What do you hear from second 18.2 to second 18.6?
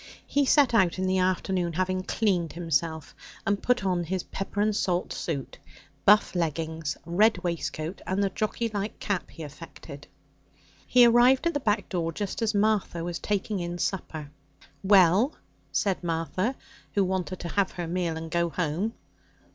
go